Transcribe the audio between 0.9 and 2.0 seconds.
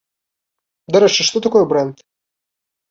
Дарэчы, што такое брэнд?